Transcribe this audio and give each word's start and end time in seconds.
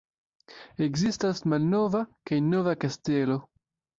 Ekzistas 0.85 1.41
Malnova 1.53 2.01
kaj 2.31 2.39
Nova 2.47 2.75
kastelo. 2.85 3.37